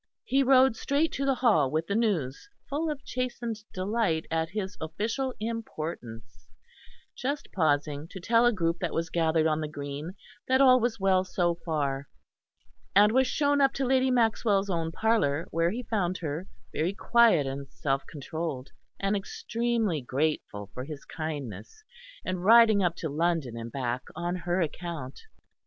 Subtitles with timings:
[0.23, 4.75] He rode straight to the Hall with the news, full of chastened delight at his
[4.81, 6.49] official importance,
[7.15, 10.15] just pausing to tell a group that was gathered on the green
[10.47, 12.07] that all was well so far,
[12.95, 17.45] and was shown up to Lady Maxwell's own parlour, where he found her, very quiet
[17.45, 21.83] and self controlled, and extremely grateful for his kindness
[22.25, 25.19] in riding up to London and back on her account.